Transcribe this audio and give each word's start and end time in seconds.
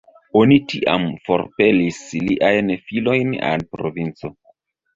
Oni 0.39 0.55
tiam 0.71 1.05
forpelis 1.27 2.01
liajn 2.29 2.73
filojn 2.89 3.39
al 3.53 3.69
provinco. 3.77 4.35